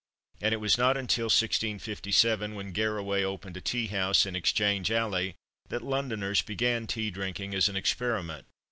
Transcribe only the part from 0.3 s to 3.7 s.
And it was not until 1657, when Garraway opened a